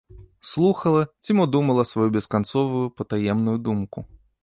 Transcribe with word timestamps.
Слухала 0.39 1.03
ці 1.19 1.33
мо 1.39 1.45
думала 1.57 1.85
сваю 1.91 2.09
бесканцовую 2.17 2.85
патаемную 3.03 3.57
думку. 3.71 4.07